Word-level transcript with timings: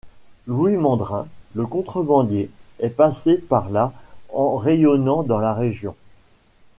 Louis 0.47 0.77
Mandrin, 0.77 1.27
le 1.53 1.67
contrebandier, 1.67 2.49
est 2.79 2.89
passé 2.89 3.37
par 3.37 3.69
là 3.69 3.93
en 4.33 4.57
rayonnant 4.57 5.21
dans 5.21 5.37
la 5.37 5.53
région. 5.53 5.93